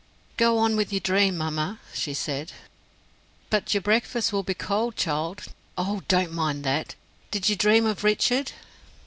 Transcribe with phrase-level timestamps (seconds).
[0.35, 2.53] "Go on with your dream, mamma," she said.
[3.51, 5.43] "But your breakfast will be cold, child."
[5.77, 6.95] "Oh, don't mind that.
[7.29, 8.51] Did you dream of Richard?"